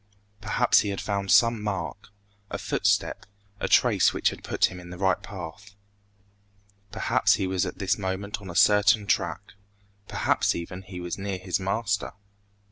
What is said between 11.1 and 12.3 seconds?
near his master.